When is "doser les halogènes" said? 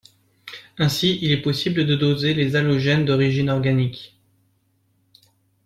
1.95-3.05